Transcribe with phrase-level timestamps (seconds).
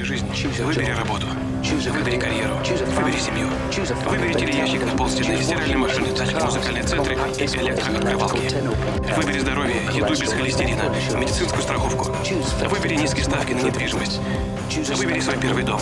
[0.00, 1.26] Выбери жизнь, выбери работу,
[1.62, 2.54] выбери карьеру,
[2.96, 3.48] выбери семью,
[4.06, 6.08] выбери телеящик на полстены, стиральные машины,
[6.42, 9.16] музыкальные центры и электрооткрывалки.
[9.16, 10.84] Выбери здоровье, еду без холестерина,
[11.18, 12.14] медицинскую страховку.
[12.68, 14.20] Выбери низкие ставки на недвижимость.
[14.96, 15.80] Выбери свой первый дом.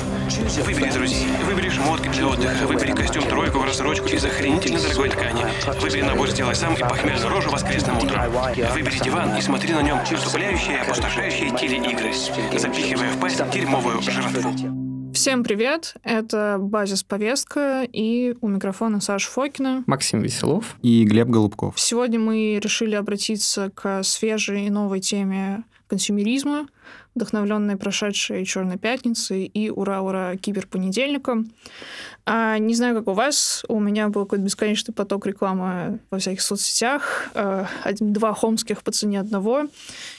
[0.64, 1.28] Выбери друзей.
[1.44, 2.66] Выбери шмотки для отдыха.
[2.66, 5.44] Выбери костюм тройку в рассрочку из охренительно дорогой ткани.
[5.80, 8.32] Выбери набор «Сделай сам» и похмельную рожу воскресным утром.
[8.72, 12.12] Выбери диван и смотри на нем отупляющие и опустошающие телеигры,
[12.58, 14.77] запихивая в пасть дерьмовую жратву.
[15.18, 15.96] Всем привет!
[16.04, 19.82] Это Базис Повестка и у микрофона Саша Фокина.
[19.88, 20.76] Максим Веселов.
[20.80, 21.76] И Глеб Голубков.
[21.76, 26.68] Сегодня мы решили обратиться к свежей и новой теме консюмеризма,
[27.16, 31.50] вдохновленной прошедшей Черной пятницей и ура-ура киберпонедельником.
[32.30, 36.42] А, не знаю, как у вас, у меня был какой-то бесконечный поток рекламы во всяких
[36.42, 39.68] соцсетях, один, два хомских по цене одного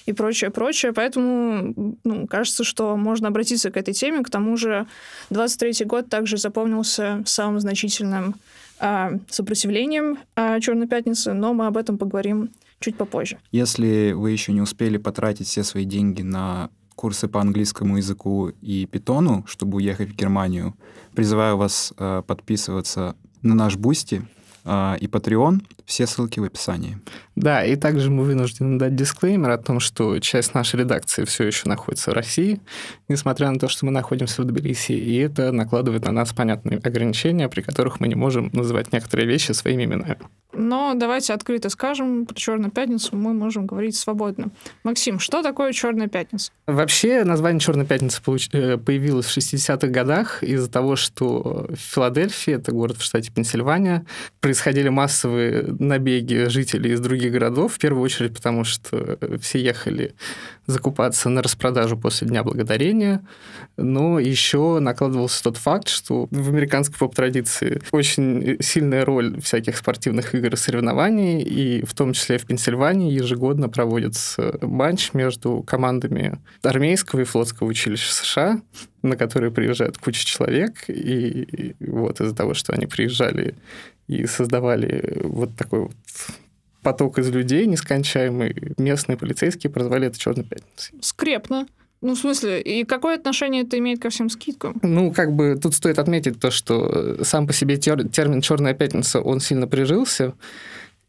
[0.08, 0.92] и прочее, прочее.
[0.92, 4.24] Поэтому ну, кажется, что можно обратиться к этой теме.
[4.24, 4.88] К тому же
[5.30, 8.34] 23-й год также запомнился самым значительным
[8.80, 13.38] э, сопротивлением э, Черной пятницы, но мы об этом поговорим чуть попозже.
[13.52, 18.86] Если вы еще не успели потратить все свои деньги на курсы по английскому языку и
[18.86, 20.76] питону, чтобы уехать в Германию,
[21.16, 24.22] призываю вас э, подписываться на наш Boosty
[24.66, 25.62] и Patreon.
[25.86, 26.98] Все ссылки в описании.
[27.36, 31.70] Да, и также мы вынуждены дать дисклеймер о том, что часть нашей редакции все еще
[31.70, 32.60] находится в России,
[33.08, 37.48] несмотря на то, что мы находимся в Тбилиси, и это накладывает на нас понятные ограничения,
[37.48, 40.18] при которых мы не можем называть некоторые вещи своими именами.
[40.52, 44.50] Но давайте открыто скажем, про Черную пятницу мы можем говорить свободно.
[44.84, 46.52] Максим, что такое Черная пятница?
[46.66, 48.50] Вообще название Черная пятница получ...
[48.52, 54.06] Э, появилось в 60-х годах из-за того, что в Филадельфии, это город в штате Пенсильвания,
[54.50, 60.16] происходили массовые набеги жителей из других городов, в первую очередь потому, что все ехали
[60.66, 63.22] закупаться на распродажу после Дня Благодарения,
[63.78, 70.54] но еще накладывался тот факт, что в американской поп-традиции очень сильная роль всяких спортивных игр
[70.54, 77.24] и соревнований, и в том числе в Пенсильвании ежегодно проводится матч между командами армейского и
[77.24, 78.62] флотского училища США,
[79.04, 83.54] на которые приезжают куча человек, и вот из-за того, что они приезжали
[84.10, 85.96] и создавали вот такой вот
[86.82, 90.98] поток из людей нескончаемый, местные полицейские прозвали это «Черной пятницей».
[91.02, 91.68] Скрепно.
[92.02, 94.80] Ну, в смысле, и какое отношение это имеет ко всем скидкам?
[94.82, 99.42] Ну, как бы тут стоит отметить то, что сам по себе термин «черная пятница», он
[99.42, 100.34] сильно прижился,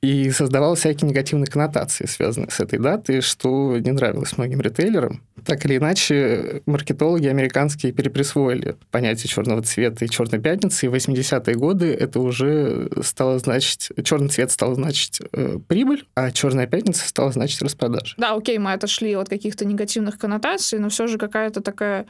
[0.03, 5.23] и создавал всякие негативные коннотации, связанные с этой датой, что не нравилось многим ритейлерам.
[5.45, 11.55] Так или иначе, маркетологи американские переприсвоили понятие черного цвета и черной пятницы, и в 80-е
[11.57, 17.33] годы это уже стало значить, черный цвет стал значить э, прибыль, а черная пятница стала
[17.33, 18.15] значить распродажи.
[18.17, 22.07] Да, окей, мы отошли от каких-то негативных коннотаций, но все же какая-то такая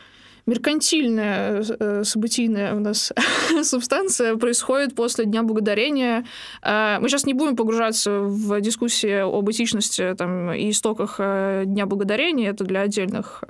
[0.51, 3.13] меркантильная э, событийная у нас
[3.63, 6.25] субстанция происходит после Дня Благодарения.
[6.63, 11.87] Э, мы сейчас не будем погружаться в дискуссии об этичности там, и истоках э, Дня
[11.87, 13.45] Благодарения, это для отдельных,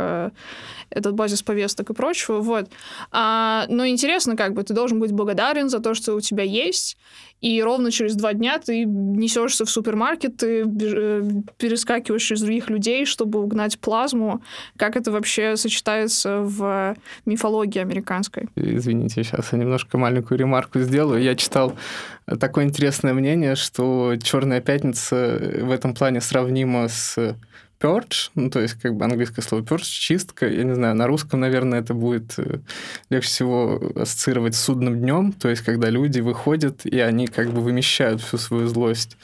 [0.91, 2.41] этот базис повесток и прочего.
[2.41, 2.69] Вот.
[3.13, 6.97] А, но интересно, как бы ты должен быть благодарен за то, что у тебя есть,
[7.41, 13.07] и ровно через два дня ты несешься в супермаркет, ты э, перескакиваешь через других людей,
[13.07, 14.43] чтобы угнать плазму.
[14.77, 18.49] Как это вообще сочетается в мифологии американской?
[18.57, 21.23] Извините, сейчас я немножко маленькую ремарку сделаю.
[21.23, 21.75] Я читал
[22.39, 27.37] такое интересное мнение, что Черная пятница в этом плане сравнима с
[27.81, 31.41] purge, ну, то есть как бы английское слово purge, чистка, я не знаю, на русском,
[31.41, 32.59] наверное, это будет э,
[33.09, 37.61] легче всего ассоциировать с судным днем, то есть когда люди выходят, и они как бы
[37.61, 39.17] вымещают всю свою злость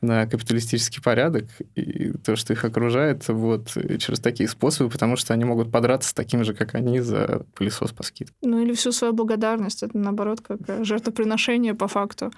[0.00, 1.44] на капиталистический порядок
[1.74, 3.68] и то, что их окружает, вот
[3.98, 7.92] через такие способы, потому что они могут подраться с таким же, как они, за пылесос
[7.92, 8.34] по скидке.
[8.42, 12.32] Ну или всю свою благодарность, это наоборот как жертвоприношение по факту.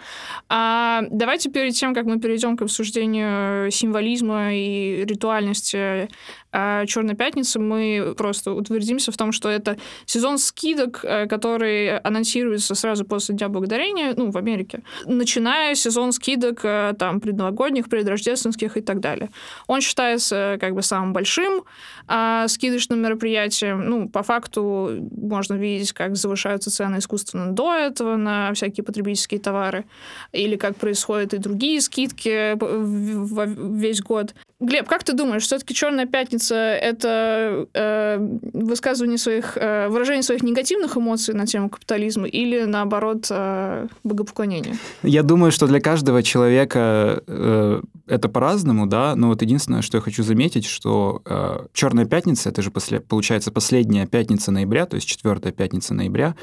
[0.48, 6.08] А давайте перед тем, как мы перейдем к обсуждению символизма и ритуальности
[6.52, 12.74] а Черной пятницы мы просто утвердимся в том, что это сезон скидок, э, который анонсируется
[12.74, 18.82] сразу после Дня Благодарения, ну, в Америке, начиная сезон скидок э, там предновогодних, предрождественских и
[18.82, 19.30] так далее.
[19.66, 21.64] Он считается как бы самым большим
[22.06, 23.88] а, скидочным мероприятием.
[23.88, 29.84] Ну, по факту можно видеть, как завышаются цены искусственно до этого на всякие потребительские товары,
[30.32, 32.56] или как происходят и другие скидки
[33.78, 34.34] весь год.
[34.62, 38.18] Глеб, как ты думаешь, все-таки Черная пятница это э,
[38.52, 44.76] высказывание своих, э, выражение своих негативных эмоций на тему капитализма или, наоборот, э, богопоклонение?
[45.02, 50.02] Я думаю, что для каждого человека э, это по-разному, да, но вот единственное, что я
[50.02, 55.08] хочу заметить, что э, Черная пятница, это же после, получается последняя пятница ноября, то есть
[55.08, 56.36] четвертая пятница ноября,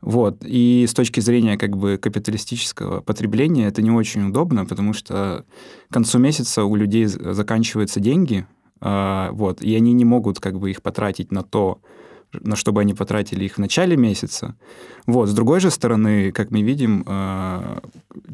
[0.00, 0.38] вот.
[0.44, 5.44] И с точки зрения как бы капиталистического потребления это не очень удобно, потому что
[5.88, 8.46] к концу месяца у людей заканчиваются деньги,
[8.80, 11.80] э, вот, и они не могут как бы их потратить на то,
[12.32, 14.56] на что бы они потратили их в начале месяца.
[15.06, 15.28] Вот.
[15.28, 17.80] С другой же стороны, как мы видим, э,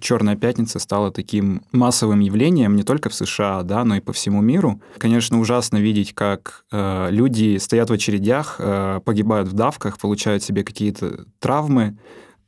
[0.00, 4.42] Черная пятница стала таким массовым явлением не только в США, да, но и по всему
[4.42, 4.80] миру.
[4.98, 10.64] Конечно, ужасно видеть, как э, люди стоят в очередях, э, погибают в давках, получают себе
[10.64, 11.98] какие-то травмы,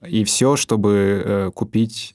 [0.06, 2.12] и все, чтобы купить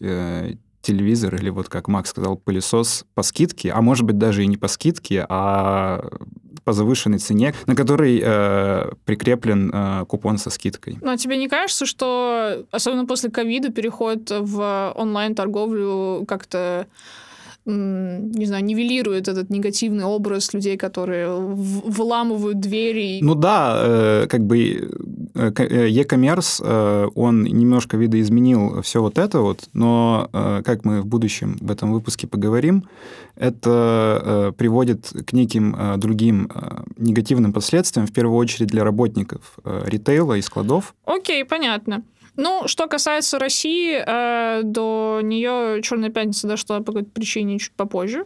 [0.84, 4.58] телевизор или вот как Макс сказал, пылесос по скидке, а может быть даже и не
[4.58, 6.08] по скидке, а
[6.64, 10.98] по завышенной цене, на который э, прикреплен э, купон со скидкой.
[11.02, 16.88] Ну, а тебе не кажется, что особенно после ковида переход в онлайн-торговлю как-то
[17.66, 23.20] не знаю, нивелирует этот негативный образ людей, которые вламывают двери.
[23.22, 24.92] Ну да, э, как бы
[25.34, 30.30] э, э, e-commerce, он немножко видоизменил все вот это вот, но,
[30.66, 32.84] как мы в будущем в этом выпуске поговорим,
[33.36, 36.50] это приводит к неким другим
[36.98, 40.94] негативным последствиям, в первую очередь для работников ритейла и складов.
[41.06, 42.04] Окей, понятно.
[42.36, 48.26] Ну, что касается России, э, до нее Черная пятница дошла по какой-то причине чуть попозже.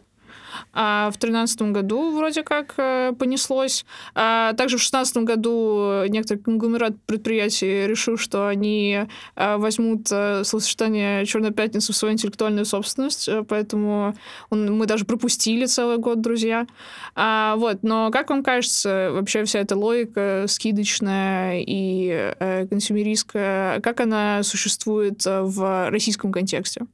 [0.80, 3.84] А в тринадцатом году вроде как э, понеслось.
[4.14, 11.26] А также в шестнадцатом году некоторый конгломерат предприятий решил, что они э, возьмут э, словосочетание
[11.26, 14.16] «Черная пятница» в свою интеллектуальную собственность, поэтому
[14.52, 16.68] он, мы даже пропустили целый год, друзья.
[17.16, 22.36] А, вот, но как вам кажется, вообще вся эта логика скидочная и
[22.70, 26.86] консюмеристская, как она существует в российском контексте?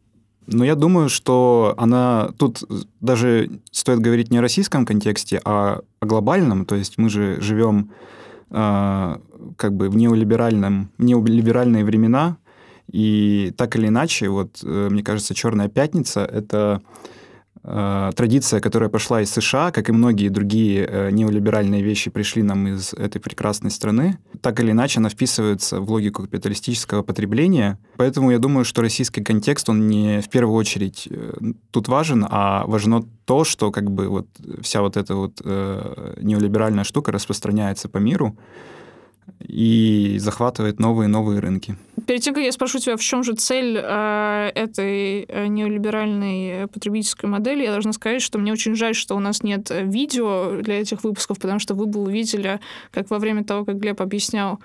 [0.48, 2.64] Но я думаю, что она тут
[3.00, 6.66] даже стоит говорить не о российском контексте, а о глобальном.
[6.66, 7.92] То есть мы же живем
[8.50, 9.18] э,
[9.56, 12.38] как бы в неолиберальном, неолиберальные времена,
[12.92, 16.82] и так или иначе, вот э, мне кажется, Черная пятница это
[17.64, 22.94] традиция, которая пошла из США, как и многие другие э, неолиберальные вещи пришли нам из
[22.94, 27.80] этой прекрасной страны, так или иначе она вписывается в логику капиталистического потребления.
[27.96, 31.34] Поэтому я думаю, что российский контекст, он не в первую очередь э,
[31.72, 34.28] тут важен, а важно то, что как бы вот
[34.62, 38.38] вся вот эта вот э, неолиберальная штука распространяется по миру
[39.40, 41.76] и захватывает новые и новые рынки.
[42.08, 47.30] Перед тем, как я спрошу тебя, в чем же цель э, этой э, неолиберальной потребительской
[47.30, 51.04] модели, я должна сказать, что мне очень жаль, что у нас нет видео для этих
[51.04, 52.60] выпусков, потому что вы бы увидели,
[52.92, 54.60] как во время того, как Глеб объяснял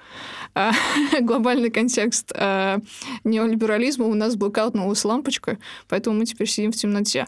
[0.54, 0.70] э,
[1.20, 2.78] глобальный контекст э,
[3.24, 5.58] неолиберализма, у нас блокаутнулась лампочка,
[5.88, 7.26] поэтому мы теперь сидим в темноте.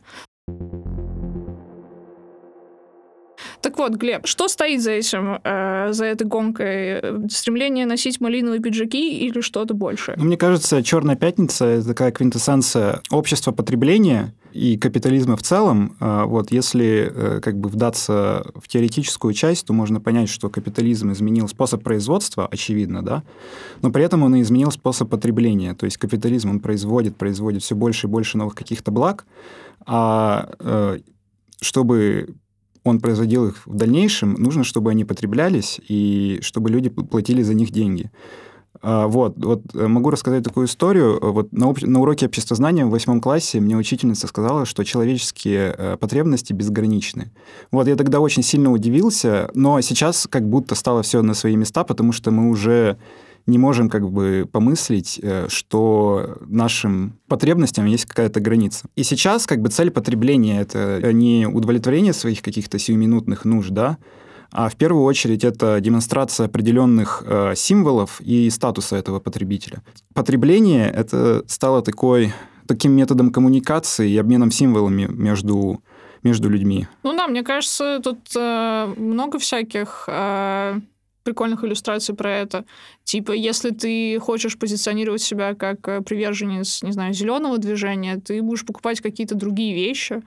[3.61, 7.29] Так вот, Глеб, что стоит за этим, э, за этой гонкой?
[7.31, 10.17] Стремление носить малиновые пиджаки или что-то большее?
[10.19, 15.97] Ну, мне кажется, Черная пятница это такая квинтэссенция общества потребления и капитализма в целом.
[16.01, 21.13] Э, вот если э, как бы вдаться в теоретическую часть, то можно понять, что капитализм
[21.13, 23.23] изменил способ производства, очевидно, да,
[23.83, 25.75] но при этом он и изменил способ потребления.
[25.75, 29.27] То есть капитализм он производит, производит все больше и больше новых каких-то благ,
[29.87, 30.99] а э,
[31.61, 32.35] чтобы
[32.85, 37.71] он производил их в дальнейшем, нужно, чтобы они потреблялись и чтобы люди платили за них
[37.71, 38.11] деньги.
[38.83, 41.19] А, вот, вот э, могу рассказать такую историю.
[41.21, 46.53] Вот на, на уроке обществознания в восьмом классе мне учительница сказала, что человеческие э, потребности
[46.53, 47.31] безграничны.
[47.71, 51.85] Вот я тогда очень сильно удивился, но сейчас как будто стало все на свои места,
[51.85, 52.97] потому что мы уже
[53.51, 58.87] не можем как бы помыслить, э, что нашим потребностям есть какая-то граница.
[58.97, 63.99] И сейчас как бы цель потребления— это не удовлетворение своих каких-то сиюминутных нужд, да,
[64.53, 69.83] а в первую очередь это демонстрация определенных э, символов и статуса этого потребителя.
[70.15, 72.33] Потребление это стало такой,
[72.67, 75.83] таким методом коммуникации и обменом символами между
[76.23, 76.87] между людьми.
[77.03, 80.81] Ну да, мне кажется, тут э, много всяких э,
[81.23, 82.65] прикольных иллюстраций про это.
[83.05, 88.65] Типа, если ты хочешь позиционировать себя как э, приверженец, не знаю, зеленого движения, ты будешь
[88.65, 90.23] покупать какие-то другие вещи.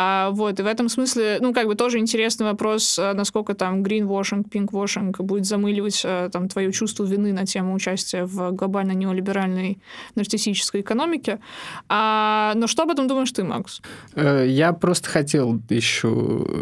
[0.00, 3.82] А, вот, и в этом смысле, ну, как бы тоже интересный вопрос, а, насколько там
[3.82, 9.78] greenwashing, pinkwashing будет замыливать а, там твое чувство вины на тему участия в глобально неолиберальной
[10.14, 11.40] нарциссической экономике.
[11.88, 13.82] А, но что об этом думаешь ты, Макс?
[14.14, 16.08] Э, я просто хотел еще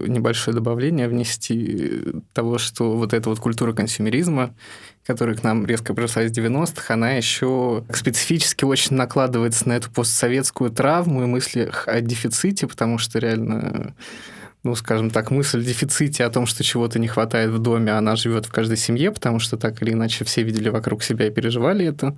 [0.06, 4.54] небольшое добавление внести того, что вот эта вот культура консюмеризма
[5.06, 10.70] которая к нам резко пришла из 90-х, она еще специфически очень накладывается на эту постсоветскую
[10.70, 13.94] травму и мысли о дефиците, потому что реально
[14.62, 18.16] ну, скажем так, мысль о дефиците, о том, что чего-то не хватает в доме, она
[18.16, 21.86] живет в каждой семье, потому что так или иначе все видели вокруг себя и переживали
[21.86, 22.16] это.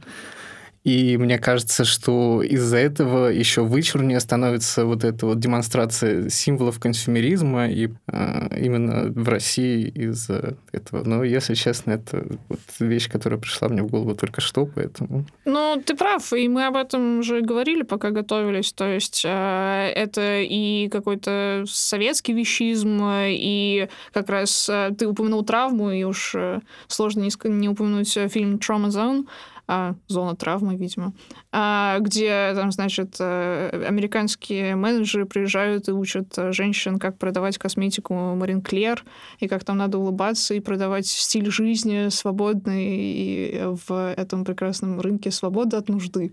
[0.85, 7.69] И мне кажется, что из-за этого еще вычурнее становится вот эта вот демонстрация символов консюмеризма
[7.69, 11.05] и э, именно в России из-за этого.
[11.05, 15.27] Но, если честно, это вот вещь, которая пришла мне в голову только что, поэтому...
[15.45, 18.73] Ну, ты прав, и мы об этом уже говорили, пока готовились.
[18.73, 25.91] То есть э, это и какой-то советский вещизм, и как раз э, ты упомянул травму,
[25.91, 29.27] и уж э, сложно не, не упомянуть фильм «Trauma Zone»,
[29.69, 31.13] а, зона травмы, видимо,
[31.53, 38.63] а, где там, значит, э, американские менеджеры приезжают и учат женщин, как продавать косметику Марин
[38.63, 39.05] Клер,
[39.41, 45.31] и как там надо улыбаться и продавать стиль жизни свободный и в этом прекрасном рынке
[45.31, 46.33] свободы от нужды.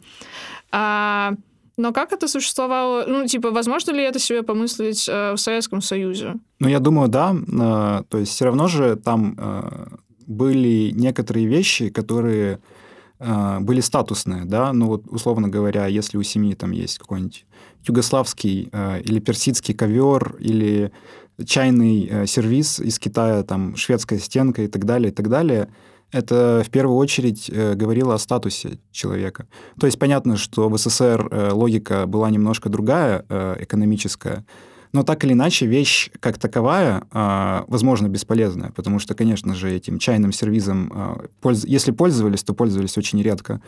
[0.72, 1.34] А,
[1.78, 3.06] но как это существовало?
[3.06, 6.36] Ну, типа, возможно ли это себе помыслить э, в Советском Союзе?
[6.60, 7.36] Ну, я думаю, да.
[7.36, 9.88] Э, то есть все равно же там э,
[10.26, 12.60] были некоторые вещи, которые
[13.20, 17.46] были статусные, да, ну вот условно говоря, если у семьи там есть какой-нибудь
[17.88, 20.92] югославский э, или персидский ковер или
[21.46, 25.70] чайный э, сервис из Китая, там шведская стенка и так далее, и так далее,
[26.12, 29.48] это в первую очередь э, говорило о статусе человека.
[29.80, 34.46] То есть понятно, что в СССР э, логика была немножко другая, э, экономическая,
[34.96, 40.00] но так или иначе, вещь как таковая, а, возможно, бесполезная, потому что, конечно же, этим
[40.00, 41.26] чайным сервизом, а,
[41.66, 43.62] если пользовались, то пользовались очень редко.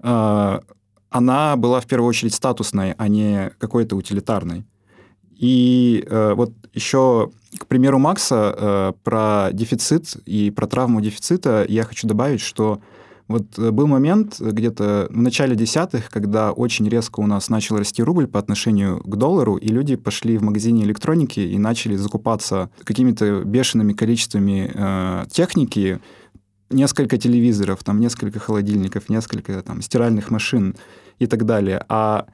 [0.00, 0.62] А,
[1.10, 4.64] она была в первую очередь статусной, а не какой-то утилитарной.
[5.36, 12.40] И вот еще, к примеру Макса про дефицит и про травму дефицита я хочу добавить,
[12.40, 12.80] что
[13.30, 18.02] вот э, был момент где-то в начале десятых, когда очень резко у нас начал расти
[18.02, 23.44] рубль по отношению к доллару, и люди пошли в магазине электроники и начали закупаться какими-то
[23.44, 26.00] бешеными количествами э, техники,
[26.70, 30.74] несколько телевизоров, там несколько холодильников, несколько там стиральных машин
[31.20, 31.84] и так далее.
[31.88, 32.26] А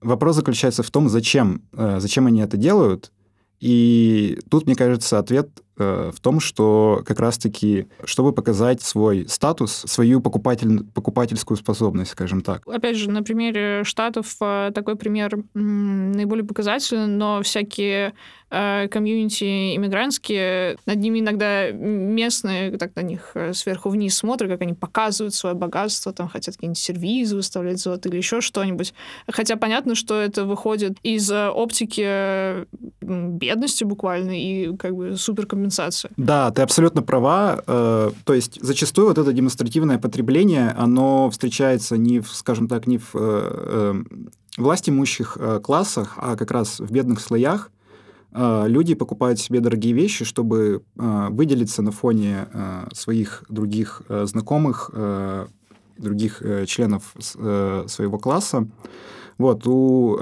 [0.00, 3.12] вопрос заключается в том, зачем, э, зачем они это делают.
[3.60, 9.84] И тут, мне кажется, ответ Э, в том, что как раз-таки, чтобы показать свой статус,
[9.86, 12.62] свою покупатель, покупательскую способность, скажем так.
[12.66, 18.14] Опять же, на примере Штатов э, такой пример наиболее показательный, но всякие
[18.50, 24.74] э, комьюнити иммигрантские, над ними иногда местные так на них сверху вниз смотрят, как они
[24.74, 28.94] показывают свое богатство, там хотят какие-нибудь сервизы выставлять золото или еще что-нибудь.
[29.28, 32.66] Хотя понятно, что это выходит из оптики
[33.00, 36.10] бедности буквально и как бы суперкомбинации компенсацию.
[36.16, 37.62] Да, ты абсолютно права.
[37.66, 42.98] Э, то есть зачастую вот это демонстративное потребление, оно встречается не в, скажем так, не
[42.98, 43.94] в э, э,
[44.56, 47.70] власть имущих классах, а как раз в бедных слоях.
[48.34, 52.46] Люди покупают себе дорогие вещи, чтобы выделиться на фоне
[52.92, 54.90] своих других знакомых,
[55.96, 58.68] других членов своего класса.
[59.38, 60.18] Вот, у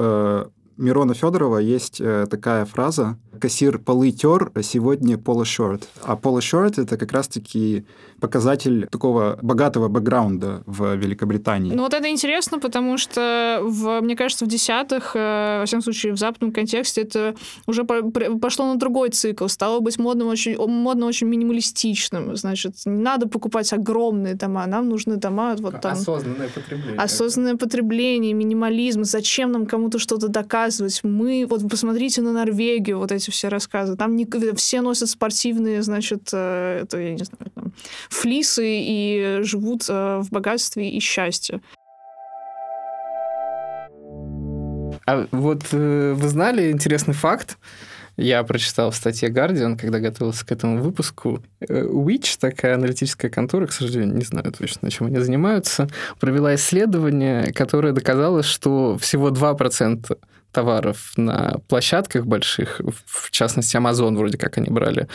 [0.76, 2.00] Мирона Федорова есть
[2.30, 5.88] такая фраза кассир полы тер, а сегодня поло шорт.
[6.02, 7.84] А поло шорт это как раз-таки
[8.20, 11.72] показатель такого богатого бэкграунда в Великобритании.
[11.72, 16.12] Ну вот это интересно, потому что, в, мне кажется, в десятых, э, во всяком случае,
[16.12, 17.34] в западном контексте это
[17.66, 19.46] уже пошло на другой цикл.
[19.48, 22.36] Стало быть модным очень, модно очень минималистичным.
[22.36, 25.92] Значит, не надо покупать огромные дома, нам нужны дома вот там...
[25.92, 26.98] Осознанное потребление.
[26.98, 29.04] Осознанное потребление, минимализм.
[29.04, 31.00] Зачем нам кому-то что-то доказывать?
[31.02, 33.96] Мы, вот посмотрите на Норвегию, вот эти эти все рассказы.
[33.96, 37.72] Там не, все носят спортивные, значит, э, это, я не знаю, там,
[38.08, 41.60] флисы и живут э, в богатстве и счастье.
[45.06, 47.58] А вот э, вы знали интересный факт?
[48.16, 51.42] Я прочитал в статье Guardian, когда готовился к этому выпуску.
[51.60, 55.86] Witch, такая аналитическая контора, к сожалению, не знаю точно, чем они занимаются,
[56.18, 60.16] провела исследование, которое доказало, что всего 2%
[60.52, 65.08] товаров на площадках больших, в частности, Amazon вроде как они брали,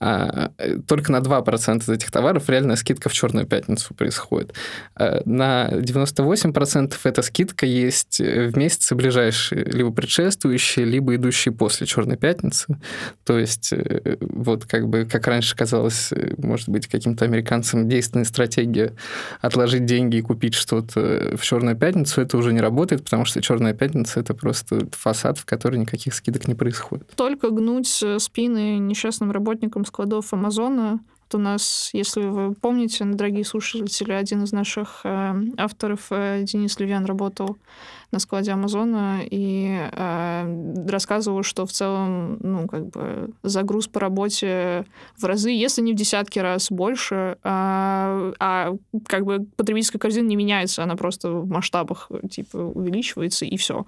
[0.00, 0.50] а,
[0.86, 4.54] только на 2% из этих товаров реальная скидка в Черную пятницу происходит.
[4.94, 12.16] А, на 98% эта скидка есть в месяцы ближайшие, либо предшествующие, либо идущие после Черной
[12.16, 12.78] пятницы.
[13.24, 18.24] То есть э, вот как бы, как раньше казалось, э, может быть, каким-то американцам действенная
[18.24, 18.92] стратегия
[19.40, 23.74] отложить деньги и купить что-то в Черную пятницу, это уже не работает, потому что Черная
[23.74, 27.08] пятница это просто фасад, в который никаких скидок не происходит.
[27.16, 31.00] Только гнуть э, спины несчастным работникам складов Амазона.
[31.34, 37.04] У нас, если вы помните, дорогие слушатели, один из наших э, авторов, э, Денис Левян,
[37.06, 37.56] работал
[38.10, 44.84] на складе Амазона и э, рассказывал, что в целом, ну, как бы загруз по работе
[45.16, 48.76] в разы, если не в десятки раз больше, а, а
[49.06, 53.86] как бы потребительская корзина не меняется, она просто в масштабах типа увеличивается и все.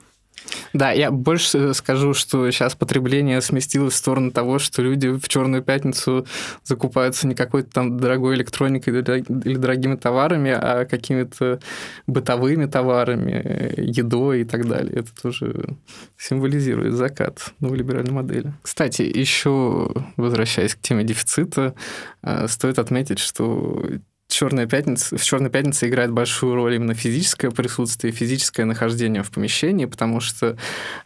[0.72, 5.62] Да, я больше скажу, что сейчас потребление сместилось в сторону того, что люди в Черную
[5.62, 6.26] пятницу
[6.64, 11.60] закупаются не какой-то там дорогой электроникой или дорогими товарами, а какими-то
[12.06, 15.00] бытовыми товарами, едой и так далее.
[15.00, 15.76] Это тоже
[16.16, 18.52] символизирует закат новой либеральной модели.
[18.62, 21.74] Кстати, еще возвращаясь к теме дефицита,
[22.22, 23.82] э, стоит отметить, что
[24.26, 29.84] Черная пятница, в Черной пятнице играет большую роль именно физическое присутствие, физическое нахождение в помещении,
[29.84, 30.56] потому что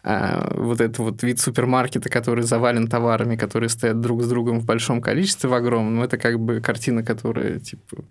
[0.04, 4.64] э, вот этот вот вид супермаркета, который завален товарами, которые стоят друг с другом в
[4.64, 8.04] большом количестве, в огромном, это как бы картина, которая типа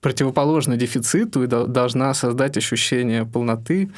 [0.00, 3.90] противоположна дефициту и до, должна создать ощущение полноты,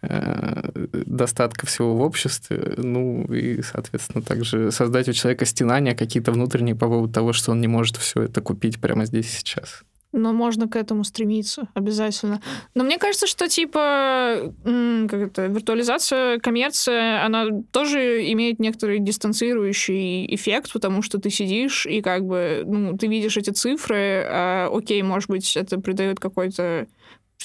[0.00, 6.76] э, достатка всего в обществе, ну и, соответственно, также создать у человека стенания какие-то внутренние
[6.76, 9.82] по поводу того, что он не может все это купить прямо здесь и сейчас.
[10.16, 12.40] Но можно к этому стремиться обязательно.
[12.74, 20.72] Но мне кажется, что типа как это, виртуализация, коммерция, она тоже имеет некоторый дистанцирующий эффект,
[20.72, 25.28] потому что ты сидишь и как бы ну, ты видишь эти цифры, а, окей, может
[25.28, 26.86] быть, это придает какой-то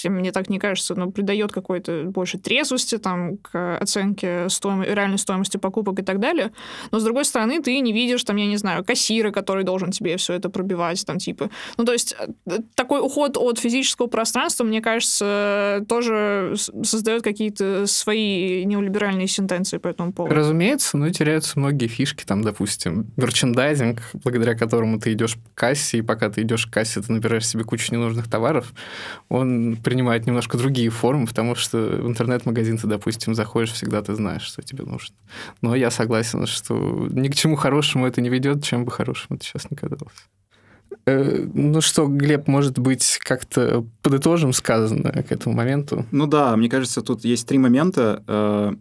[0.05, 4.83] мне так не кажется, но придает какой-то больше трезвости там, к оценке стоим...
[4.83, 6.51] реальной стоимости покупок и так далее.
[6.91, 10.17] Но, с другой стороны, ты не видишь, там, я не знаю, кассира, который должен тебе
[10.17, 11.49] все это пробивать, там, типа...
[11.77, 12.15] Ну, то есть
[12.45, 19.87] э, такой уход от физического пространства, мне кажется, тоже создает какие-то свои неолиберальные сентенции по
[19.87, 20.35] этому поводу.
[20.35, 26.01] Разумеется, но теряются многие фишки, там, допустим, мерчендайзинг, благодаря которому ты идешь к кассе, и
[26.01, 28.73] пока ты идешь к кассе, ты набираешь себе кучу ненужных товаров,
[29.29, 34.43] он принимает немножко другие формы, потому что в интернет-магазин ты, допустим, заходишь, всегда ты знаешь,
[34.43, 35.15] что тебе нужно.
[35.61, 39.45] Но я согласен, что ни к чему хорошему это не ведет, чем бы хорошему это
[39.45, 40.29] сейчас не казалось.
[41.05, 46.05] Э, ну что, Глеб, может быть, как-то подытожим сказанное к этому моменту?
[46.11, 48.23] Ну да, мне кажется, тут есть три момента.
[48.27, 48.73] Э,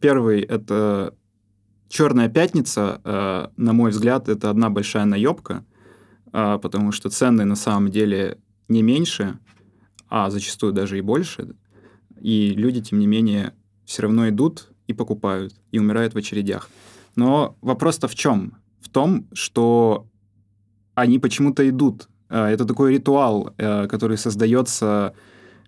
[0.00, 1.14] первый— это
[1.88, 5.64] Черная пятница, э, на мой взгляд, это одна большая наебка,
[6.30, 9.40] потому что цены на самом деле не меньше,
[10.10, 11.54] а зачастую даже и больше,
[12.20, 13.54] и люди, тем не менее,
[13.86, 16.68] все равно идут и покупают, и умирают в очередях.
[17.16, 18.58] Но вопрос-то в чем?
[18.80, 20.06] В том, что
[20.94, 22.08] они почему-то идут.
[22.28, 25.14] А, это такой ритуал, э, который создается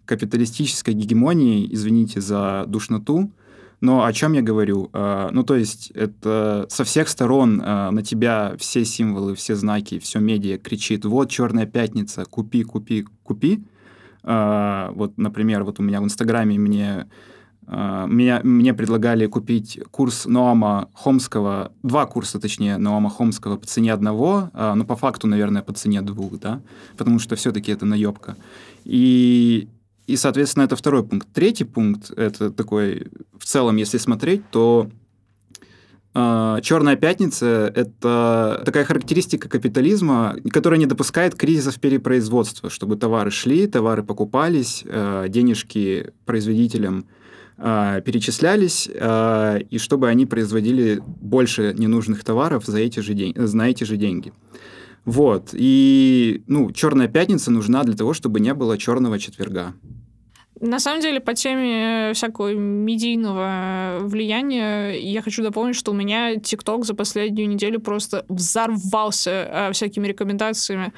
[0.04, 3.32] капиталистической гегемонией, извините за душноту,
[3.80, 4.90] но о чем я говорю?
[4.92, 9.98] А, ну, то есть это со всех сторон а, на тебя все символы, все знаки,
[9.98, 13.64] все медиа кричит, вот черная пятница, купи, купи, купи.
[14.24, 17.06] А, вот, например, вот у меня в Инстаграме мне
[17.66, 23.92] а, меня, мне предлагали купить курс Ноама Хомского, два курса, точнее, Ноама Хомского по цене
[23.92, 26.60] одного, а, но по факту, наверное, по цене двух, да,
[26.96, 28.36] потому что все-таки это наебка.
[28.84, 29.68] И,
[30.06, 31.28] и, соответственно, это второй пункт.
[31.32, 33.06] Третий пункт, это такой,
[33.38, 34.90] в целом, если смотреть, то
[36.14, 44.02] Черная пятница— это такая характеристика капитализма, которая не допускает кризисов перепроизводства, чтобы товары шли, товары
[44.02, 47.06] покупались, а, денежки производителям
[47.56, 53.84] а, перечислялись, и чтобы они производили больше ненужных товаров за эти же, день, за эти
[53.84, 54.34] же деньги.
[55.04, 55.50] Вот.
[55.52, 59.74] И ну, черная пятница нужна для того, чтобы не было черного четверга.
[60.62, 66.36] На самом деле, по теме э, всякого медийного влияния, я хочу дополнить, что у меня
[66.36, 70.92] ТикТок за последнюю неделю просто взорвался э, всякими рекомендациями.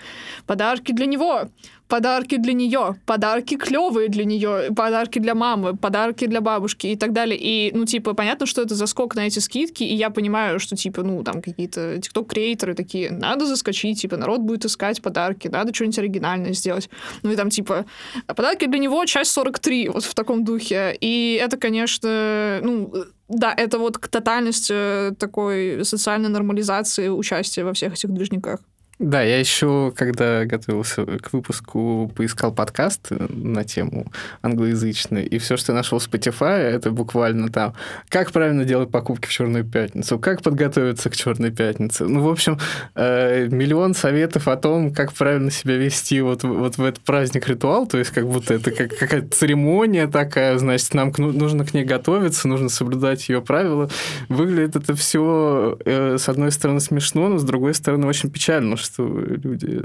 [0.47, 1.49] Подарки для него,
[1.89, 7.13] подарки для нее, подарки клевые для нее, подарки для мамы, подарки для бабушки и так
[7.13, 7.39] далее.
[7.41, 11.03] И, ну, типа, понятно, что это заскок на эти скидки, и я понимаю, что, типа,
[11.03, 16.53] ну, там какие-то тикток-креаторы такие, надо заскочить, типа, народ будет искать подарки, надо что-нибудь оригинальное
[16.53, 16.89] сделать.
[17.23, 17.85] Ну, и там, типа,
[18.27, 20.97] подарки для него, часть 43, вот в таком духе.
[21.01, 22.93] И это, конечно, ну,
[23.29, 28.61] да, это вот к тотальности такой социальной нормализации участия во всех этих движниках.
[29.01, 35.73] Да, я еще, когда готовился к выпуску, поискал подкаст на тему англоязычный, и все, что
[35.73, 37.75] я нашел в Spotify, это буквально там,
[38.09, 42.05] как правильно делать покупки в Черную пятницу, как подготовиться к Черной пятнице.
[42.05, 42.59] Ну, в общем,
[42.95, 47.99] э, миллион советов о том, как правильно себя вести вот, вот в этот праздник-ритуал, то
[47.99, 52.69] есть как будто это как, какая-то церемония такая, значит, нам нужно к ней готовиться, нужно
[52.69, 53.91] соблюдать ее правила.
[54.29, 58.94] Выглядит это все, э, с одной стороны, смешно, но с другой стороны, очень печально, что
[58.99, 59.83] люди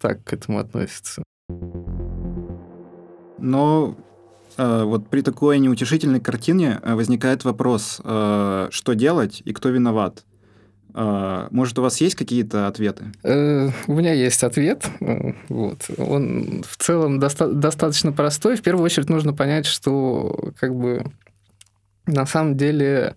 [0.00, 1.22] так к этому относятся.
[3.38, 3.96] Но
[4.56, 10.24] э, вот при такой неутешительной картине э, возникает вопрос, э, что делать и кто виноват.
[10.94, 13.12] Может, у вас есть какие-то ответы?
[13.22, 14.90] У меня есть ответ.
[15.48, 15.78] Вот.
[15.96, 18.56] Он в целом доста- достаточно простой.
[18.56, 21.04] В первую очередь нужно понять, что как бы
[22.08, 23.14] на самом деле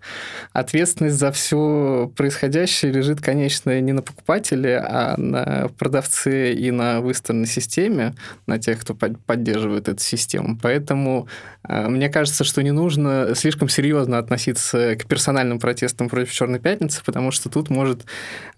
[0.52, 7.46] ответственность за все происходящее лежит, конечно, не на покупателе, а на продавце и на выставленной
[7.46, 8.14] системе,
[8.46, 10.58] на тех, кто поддерживает эту систему.
[10.60, 11.26] Поэтому
[11.66, 17.02] э, мне кажется, что не нужно слишком серьезно относиться к персональным протестам против Черной пятницы,
[17.04, 18.04] потому что тут может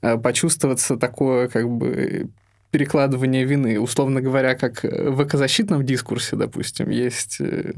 [0.03, 2.29] э, почувствоваться такое как бы
[2.75, 3.79] перекладывание вины.
[3.79, 7.75] Условно говоря, как в экозащитном дискурсе, допустим, есть э,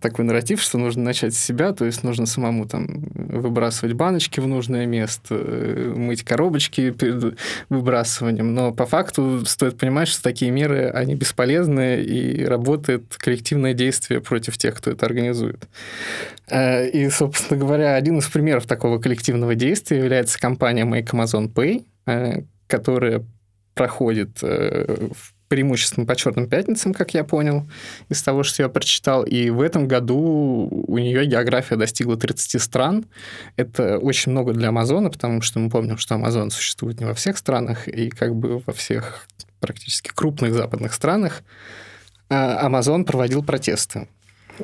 [0.00, 4.46] такой нарратив, что нужно начать с себя, то есть нужно самому там выбрасывать баночки в
[4.46, 7.38] нужное место, э, мыть коробочки перед
[7.68, 8.54] выбрасыванием.
[8.54, 14.58] Но по факту стоит понимать, что такие меры, они бесполезны, и работает коллективное действие против
[14.58, 15.66] тех, кто это организует.
[16.48, 21.84] Э, и, собственно говоря, один из примеров такого коллективного действия является компания Make Amazon Pay,
[22.06, 23.24] э, которая
[23.74, 27.68] проходит в преимущественно по черным пятницам, как я понял,
[28.08, 29.24] из того, что я прочитал.
[29.24, 33.04] И в этом году у нее география достигла 30 стран.
[33.56, 37.36] Это очень много для Амазона, потому что мы помним, что Амазон существует не во всех
[37.36, 39.26] странах, и как бы во всех
[39.58, 41.42] практически крупных западных странах
[42.30, 44.06] а Амазон проводил протесты.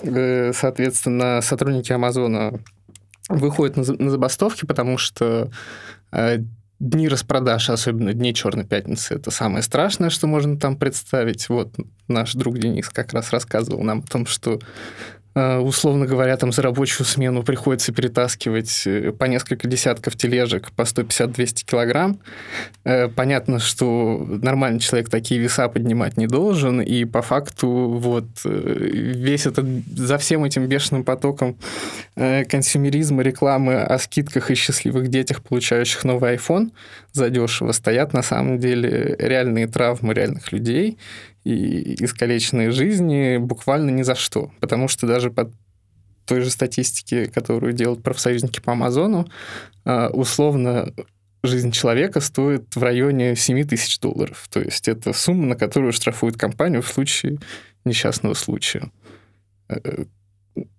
[0.03, 2.61] Э, соответственно, сотрудники Амазона
[3.29, 5.51] выходят на забастовки, потому что
[6.13, 6.39] э,
[6.79, 11.49] Дни распродаж, особенно дни Черной пятницы, это самое страшное, что можно там представить.
[11.49, 11.75] Вот
[12.07, 14.61] наш друг Денис как раз рассказывал нам о том, что
[15.37, 21.65] условно говоря, там за рабочую смену приходится перетаскивать э, по несколько десятков тележек по 150-200
[21.67, 22.19] килограмм.
[22.85, 29.47] Э, понятно, что нормальный человек такие веса поднимать не должен, и по факту вот весь
[29.47, 31.59] этот, за всем этим бешеным потоком
[32.15, 36.71] консюмеризма, рекламы о скидках и счастливых детях, получающих новый iPhone
[37.13, 40.97] задешево, стоят на самом деле реальные травмы реальных людей,
[41.47, 44.51] и искалеченные жизни буквально ни за что.
[44.59, 45.49] Потому что даже по
[46.25, 49.29] той же статистике, которую делают профсоюзники по Амазону,
[49.85, 50.93] а, условно
[51.45, 54.49] жизнь человека стоит в районе 7 тысяч долларов.
[54.51, 57.39] То есть это сумма, на которую штрафуют компанию в случае
[57.85, 58.91] несчастного случая.
[59.69, 60.05] Э,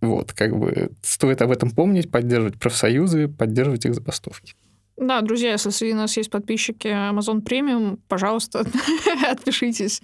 [0.01, 4.53] вот, как бы стоит об этом помнить, поддерживать профсоюзы, поддерживать их забастовки.
[4.97, 8.65] Да, друзья, если среди нас есть подписчики Amazon Premium, пожалуйста,
[9.29, 10.01] отпишитесь.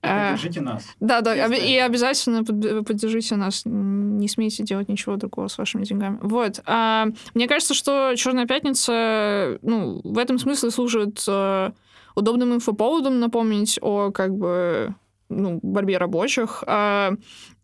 [0.00, 0.84] Э, поддержите нас.
[1.00, 3.62] Да, да, и обязательно поддержите нас.
[3.64, 6.18] Не смейте делать ничего другого с вашими деньгами.
[6.22, 6.60] Вот.
[6.66, 11.72] А, мне кажется, что Черная пятница, ну, в этом смысле служит э,
[12.14, 14.94] удобным инфоповодом напомнить о как бы
[15.28, 16.64] ну, борьбе рабочих.
[16.66, 17.12] А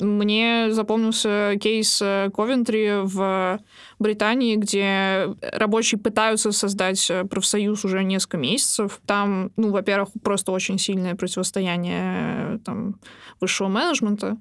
[0.00, 3.60] мне запомнился кейс э, Ковентри в
[3.98, 9.00] Британии, где рабочие пытаются создать э, профсоюз уже несколько месяцев.
[9.06, 13.00] Там, ну, во-первых, просто очень сильное противостояние э, там,
[13.40, 14.36] высшего менеджмента,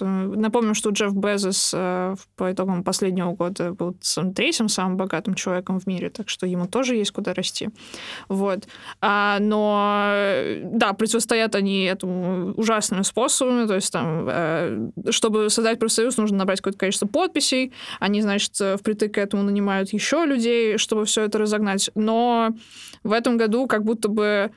[0.00, 3.96] Напомню, что Джефф Безос э, по итогам последнего года был
[4.34, 7.70] третьим самым богатым человеком в мире, так что ему тоже есть куда расти.
[8.28, 8.68] Вот.
[9.00, 10.12] А, но,
[10.64, 16.60] да, противостоят они этому ужасными способами, то есть там, э, чтобы создать профсоюз, нужно набрать
[16.60, 21.90] какое-то количество подписей, они, значит, впритык к этому нанимают еще людей, чтобы все это разогнать,
[21.94, 22.50] но
[23.02, 24.52] в этом году как будто бы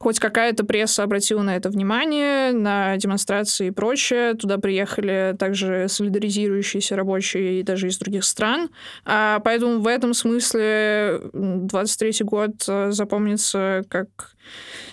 [0.00, 4.32] хоть какая-то пресса обратила на это внимание, на демонстрации и прочее.
[4.34, 8.70] Туда приехали также солидаризирующиеся рабочие и даже из других стран.
[9.04, 14.08] А, поэтому в этом смысле 23 год э, запомнится как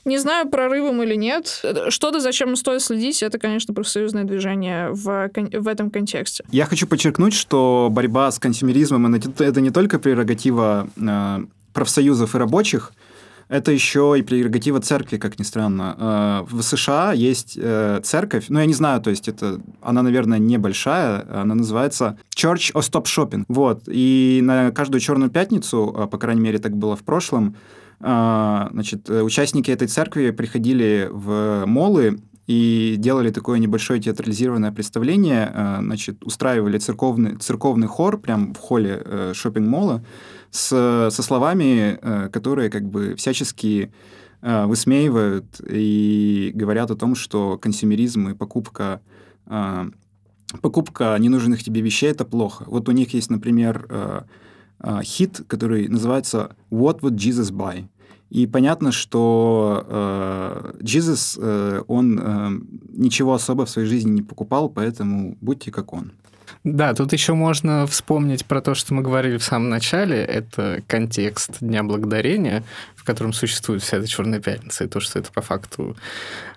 [0.06, 1.63] не знаю, прорывом или нет.
[1.89, 6.43] Что-то, зачем стоит следить, это, конечно, профсоюзное движение в, в этом контексте.
[6.52, 11.39] Я хочу подчеркнуть, что борьба с консюмеризмом— это не только прерогатива э,
[11.74, 12.93] профсоюзов и рабочих,
[13.49, 16.43] это еще и прерогатива церкви, как ни странно.
[16.49, 20.39] Э, в США есть э, церковь, ну, я не знаю, то есть это, она, наверное,
[20.39, 23.45] небольшая, она называется Church of Stop Shopping.
[23.47, 27.55] Вот, и на каждую черную пятницу, по крайней мере, так было в прошлом,
[27.99, 35.79] значит, э, участники этой церкви приходили в молы и делали такое небольшое театрализированное представление, а,
[35.81, 40.03] значит, устраивали церковный, церковный хор прямо в холле э, шопинг-мола
[40.49, 43.91] с, со словами, э, которые как бы всячески
[44.39, 49.01] высмеивают и говорят о том, что консюмеризм и покупка
[50.62, 52.63] покупка ненужных тебе вещей— это плохо.
[52.67, 57.88] Вот у них есть, например, э, хит, который называется «What would Jesus buy?».
[58.30, 62.50] И понятно, что э, Jesus, э, он э,
[62.90, 66.12] ничего особо в своей жизни не покупал, поэтому будьте как он.
[66.63, 70.17] Да, тут еще можно вспомнить про то, что мы говорили в самом начале.
[70.17, 72.63] Это контекст Дня Благодарения,
[72.95, 75.95] в котором существует вся эта Черная Пятница, и то, что это по факту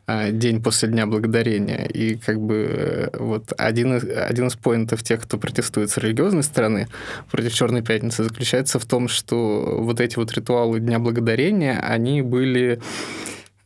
[0.07, 1.85] а, день после Дня Благодарения.
[1.87, 6.43] И как бы э, вот один из, один из поинтов тех, кто протестует с религиозной
[6.43, 6.89] стороны
[7.31, 12.81] против Черной Пятницы, заключается в том, что вот эти вот ритуалы Дня Благодарения, они были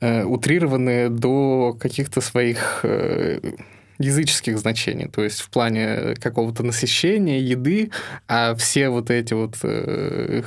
[0.00, 3.40] э, утрированы до каких-то своих э,
[3.98, 7.90] языческих значений, то есть в плане какого-то насыщения, еды,
[8.28, 10.42] а все вот эти вот э,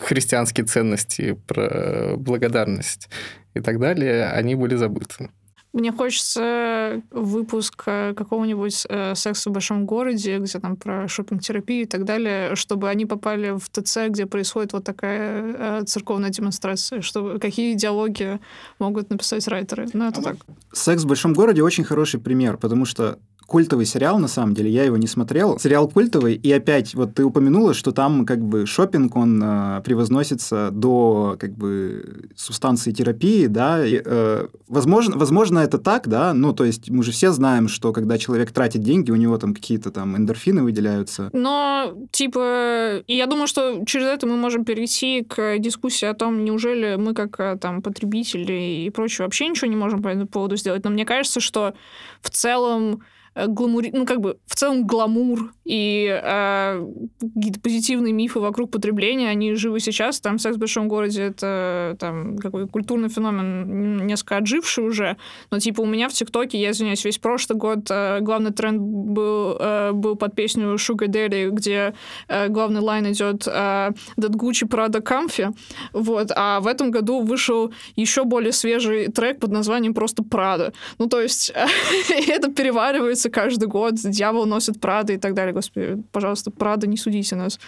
[0.00, 3.08] христианские ценности про благодарность
[3.54, 5.30] и так далее, они были забыты.
[5.72, 11.86] Мне хочется выпуск э, какого-нибудь э, секса в большом городе, где там про шопинг-терапию и
[11.86, 17.38] так далее, чтобы они попали в ТЦ, где происходит вот такая э, церковная демонстрация, чтобы
[17.38, 18.38] какие диалоги
[18.78, 19.88] могут написать райтеры.
[19.94, 20.36] Ну, это а так.
[20.72, 23.18] Секс в большом городе очень хороший пример, потому что
[23.52, 25.58] культовый сериал, на самом деле, я его не смотрел.
[25.58, 30.70] Сериал культовый, и опять, вот ты упомянула, что там как бы шопинг он э, превозносится
[30.72, 36.64] до как бы субстанции терапии, да, и, э, возможно, возможно, это так, да, ну, то
[36.64, 40.16] есть мы же все знаем, что когда человек тратит деньги, у него там какие-то там
[40.16, 41.28] эндорфины выделяются.
[41.34, 46.96] Но, типа, я думаю, что через это мы можем перейти к дискуссии о том, неужели
[46.96, 50.84] мы как э, там потребители и прочее вообще ничего не можем по этому поводу сделать.
[50.84, 51.74] Но мне кажется, что
[52.22, 53.02] в целом
[53.34, 53.90] Э, гламури...
[53.92, 56.86] ну, как бы в целом гламур и э,
[57.34, 60.20] какие-то позитивные мифы вокруг потребления, они живы сейчас.
[60.20, 65.16] Там секс в большом городе это там какой культурный феномен несколько отживший уже.
[65.50, 69.56] Но типа у меня в ТикТоке, я извиняюсь, весь прошлый год э, главный тренд был,
[69.58, 71.94] э, был под песню Sugar Daddy, где
[72.28, 75.54] э, главный line идет э, That Gucci Prada Comfy.
[75.92, 76.30] Вот.
[76.34, 80.72] А в этом году вышел еще более свежий трек под названием просто Prada.
[80.98, 81.52] Ну, то есть
[82.28, 85.52] это переваривается каждый год, дьявол носит Прада и так далее.
[85.52, 87.58] Господи, пожалуйста, Прада, не судите нас.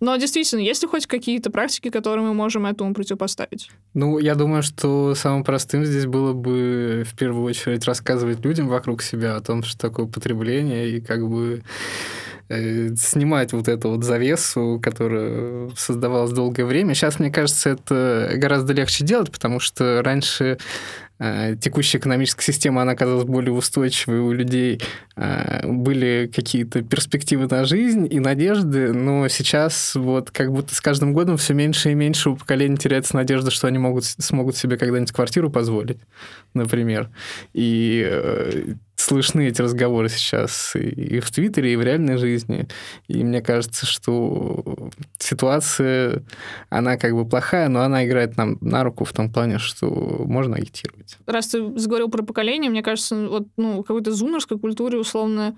[0.00, 3.70] Но действительно, есть ли хоть какие-то практики, которые мы можем этому противопоставить?
[3.92, 9.02] Ну, я думаю, что самым простым здесь было бы в первую очередь рассказывать людям вокруг
[9.02, 11.62] себя о том, что такое потребление, и как бы
[12.48, 16.94] э, снимать вот эту вот завесу, которая создавалась долгое время.
[16.94, 20.56] Сейчас, мне кажется, это гораздо легче делать, потому что раньше
[21.22, 24.80] Э, текущая экономическая система, она оказалась более устойчивой, у людей
[25.16, 31.12] э, были какие-то перспективы на жизнь и надежды, но сейчас вот как будто с каждым
[31.12, 35.12] годом все меньше и меньше у поколения теряется надежда, что они могут, смогут себе когда-нибудь
[35.12, 35.98] квартиру позволить,
[36.54, 37.10] например.
[37.52, 42.68] И э, слышны эти разговоры сейчас и в Твиттере, и в реальной жизни.
[43.08, 46.22] И мне кажется, что ситуация,
[46.68, 49.86] она как бы плохая, но она играет нам на руку в том плане, что
[50.26, 51.18] можно агитировать.
[51.26, 55.56] Раз ты заговорил про поколение, мне кажется, вот ну, какой-то зумерской культуре условно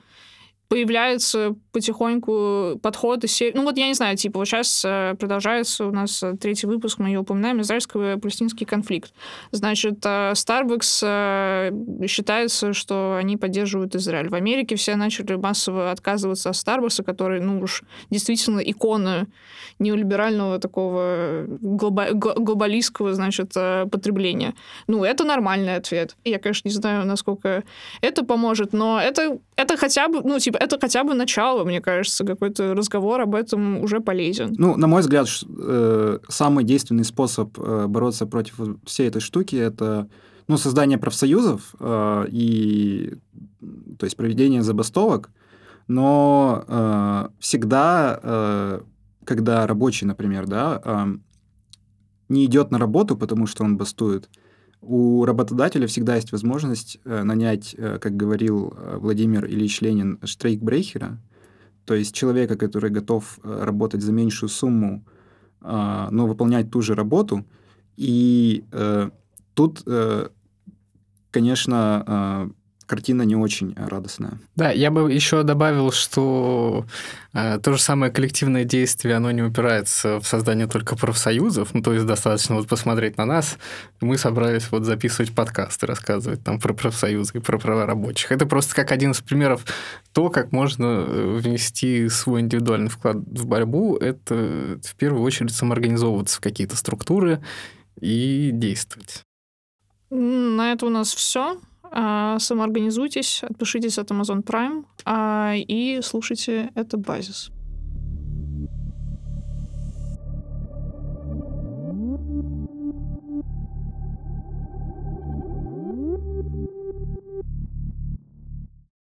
[0.73, 3.53] появляется потихоньку подход из серии...
[3.55, 6.99] Ну вот я не знаю, типа вот сейчас э, продолжается у нас э, третий выпуск,
[6.99, 9.13] мы ее упоминаем, израильско-палестинский конфликт.
[9.51, 14.31] Значит, э, Starbucks считается, что они поддерживают Израиль.
[14.31, 19.27] В Америке все начали массово отказываться от Starbucks, который, ну уж действительно икона
[19.79, 22.13] неолиберального такого глоба...
[22.13, 24.55] глобалистского, значит, потребления.
[24.87, 26.17] Ну, это нормальный ответ.
[26.25, 27.63] Я, конечно, не знаю, насколько
[28.01, 32.25] это поможет, но это, это хотя бы, ну, типа, это хотя бы начало, мне кажется,
[32.25, 34.55] какой-то разговор об этом уже полезен.
[34.59, 40.09] Ну, на мой взгляд, э, самый действенный способ э, бороться против всей этой штуки это
[40.48, 43.14] ну, создание профсоюзов э, и
[43.98, 45.31] то есть проведение забастовок,
[45.88, 48.81] но всегда,
[49.25, 51.07] когда рабочий, например, да,
[52.29, 54.29] не идет на работу, потому что он бастует,
[54.83, 61.18] у работодателя всегда есть возможность э, нанять, э, как говорил э, Владимир Ильич Ленин, штрейкбрейхера,
[61.85, 65.05] то есть человека, который готов работать за меньшую сумму,
[65.61, 67.47] э, но выполнять ту же работу.
[67.97, 68.64] И
[69.55, 69.85] тут,
[71.31, 72.51] конечно, э,
[72.87, 74.38] картина не очень радостная.
[74.57, 76.87] Да, я бы еще добавил, что
[77.33, 81.92] э, то же самое коллективное действие, оно не упирается в создание только профсоюзов, ну, то
[81.92, 83.59] есть достаточно вот посмотреть на нас,
[84.01, 88.33] мы собрались вот записывать подкасты, рассказывать там про профсоюзы и про права рабочих.
[88.33, 89.64] Это просто как один из примеров
[90.12, 96.37] то, как можно э, внести свой индивидуальный вклад в борьбу, это в первую очередь самоорганизовываться
[96.37, 97.42] в какие-то структуры
[98.01, 99.23] и действовать.
[100.11, 101.59] На это у нас все.
[101.94, 107.50] А, самоорганизуйтесь, отпишитесь от Amazon Prime а, и слушайте это базис.